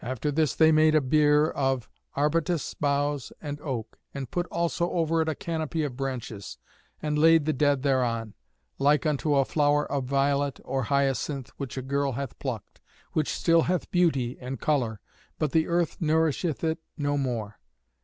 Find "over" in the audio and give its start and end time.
4.89-5.21